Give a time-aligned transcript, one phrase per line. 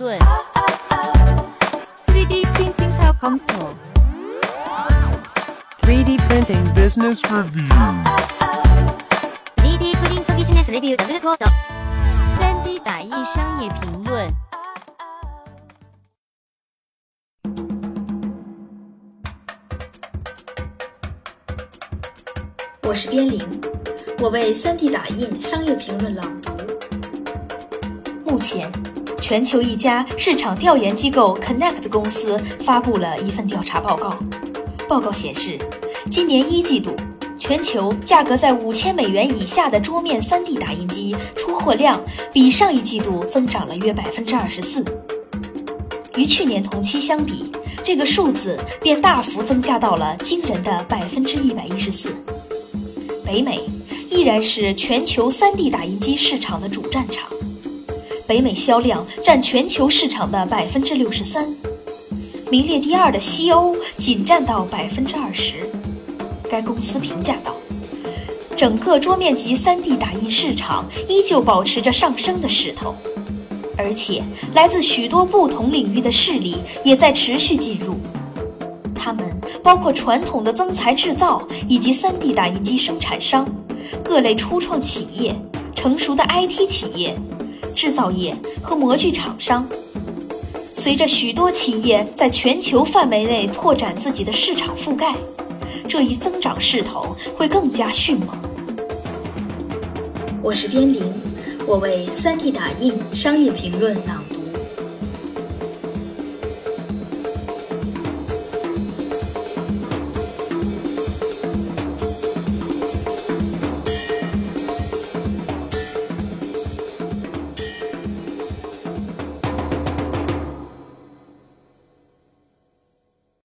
[0.00, 0.18] 论
[2.06, 3.52] ，3D printing 사업검토
[5.82, 7.68] ，3D printing business review，3D
[10.00, 14.34] printing business review 的 report，3D 打印商业评论。
[22.82, 23.46] 我是边玲，
[24.18, 26.52] 我为 3D 打印商业评论朗读。
[28.24, 28.72] 目前
[29.20, 34.16] 全球一家市场调研机构 Connect 公司发布了一份调查报告。
[34.88, 35.58] 报告显示，
[36.10, 36.96] 今年一季度，
[37.38, 42.00] 全球价格在五千美元以下的桌面 3D 打印机出货量
[42.32, 44.84] 比上一季度增长了约百分之二十四。
[46.16, 47.52] 与去年同期相比，
[47.84, 52.12] 这个数字便大幅增加到了惊人的百分之一百一十四。
[53.24, 53.60] 北美
[54.10, 57.30] 依然是全球 3D 打印机市场的主战场，
[58.30, 61.52] 北美销量占全球市场的百分之六十三，
[62.48, 65.68] 名列第二的西欧仅占到百分之二十。
[66.48, 67.52] 该公司评价道
[68.56, 72.94] ：“整个桌面级 3D 打印市场依旧保持着上升的势头，
[73.76, 74.22] 而且
[74.54, 77.96] 来自许多不同领域的势力也在持续进入。”
[78.94, 79.24] 它们
[79.60, 83.44] 包括传统的增材制造以及 3D 打印机生产商、
[84.04, 85.34] 各类初创企业、
[85.74, 87.18] 成熟的 IT 企业、
[87.74, 89.66] 制造业和模具厂商。
[90.74, 95.14] 随着许多企业在全球范围内拓展自己的市场覆盖，
[95.88, 98.28] 这一增长势头会更加迅猛。
[100.42, 101.02] 我是边玲，
[101.66, 104.24] 我为 3D 打印商业评论朗